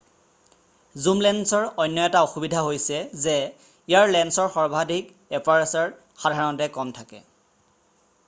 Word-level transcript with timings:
জুম 1.07 1.17
লেন্সৰ 1.25 1.65
অন্য 1.83 2.05
এটা 2.11 2.21
অসুবিধা 2.27 2.63
হৈছে 2.67 2.97
যে 3.25 3.35
ইয়াৰ 3.41 4.15
লেন্সৰ 4.15 4.49
সৰ্বাধিক 4.55 5.11
এপাৰ্চাৰ 5.41 5.91
গতি 5.93 6.23
সাধাৰণতে 6.25 6.69
কম 6.79 6.95
থাকে। 7.01 7.21